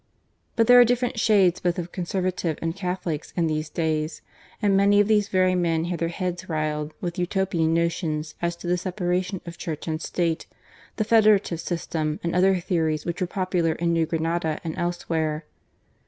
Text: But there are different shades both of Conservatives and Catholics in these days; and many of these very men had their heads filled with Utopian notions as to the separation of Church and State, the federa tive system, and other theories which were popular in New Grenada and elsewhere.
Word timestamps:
But 0.55 0.65
there 0.65 0.79
are 0.79 0.83
different 0.83 1.19
shades 1.19 1.59
both 1.59 1.77
of 1.77 1.91
Conservatives 1.91 2.57
and 2.59 2.75
Catholics 2.75 3.33
in 3.37 3.45
these 3.45 3.69
days; 3.69 4.23
and 4.59 4.75
many 4.75 4.99
of 4.99 5.07
these 5.07 5.27
very 5.27 5.53
men 5.53 5.83
had 5.85 5.99
their 5.99 6.07
heads 6.09 6.45
filled 6.45 6.95
with 7.01 7.19
Utopian 7.19 7.71
notions 7.75 8.33
as 8.41 8.55
to 8.55 8.65
the 8.65 8.79
separation 8.79 9.41
of 9.45 9.59
Church 9.59 9.87
and 9.87 10.01
State, 10.01 10.47
the 10.95 11.05
federa 11.05 11.39
tive 11.39 11.61
system, 11.61 12.19
and 12.23 12.35
other 12.35 12.59
theories 12.59 13.05
which 13.05 13.21
were 13.21 13.27
popular 13.27 13.73
in 13.73 13.93
New 13.93 14.07
Grenada 14.07 14.59
and 14.63 14.75
elsewhere. 14.75 15.45